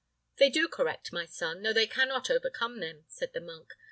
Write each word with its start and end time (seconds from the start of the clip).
"They 0.37 0.49
do 0.49 0.67
correct, 0.67 1.13
my 1.13 1.27
son, 1.27 1.61
though 1.61 1.73
they 1.73 1.85
cannot 1.85 2.31
overcome 2.31 2.79
them," 2.79 3.05
said 3.07 3.33
the 3.33 3.39
monk. 3.39 3.75